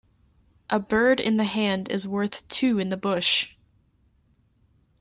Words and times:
A 0.71 0.79
bird 0.79 1.19
in 1.19 1.37
the 1.37 1.43
hand 1.43 1.87
is 1.87 2.07
worth 2.07 2.47
two 2.47 2.79
in 2.79 2.89
the 2.89 2.97
bush. 2.97 3.51